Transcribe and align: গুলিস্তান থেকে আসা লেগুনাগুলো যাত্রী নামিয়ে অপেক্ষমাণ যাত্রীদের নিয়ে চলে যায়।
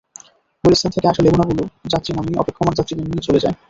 গুলিস্তান 0.63 0.91
থেকে 0.91 1.07
আসা 1.07 1.21
লেগুনাগুলো 1.25 1.61
যাত্রী 1.85 2.11
নামিয়ে 2.13 2.39
অপেক্ষমাণ 2.39 2.73
যাত্রীদের 2.75 3.07
নিয়ে 3.07 3.25
চলে 3.27 3.43
যায়। 3.43 3.55